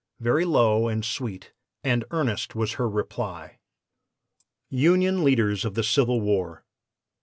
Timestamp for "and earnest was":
1.83-2.71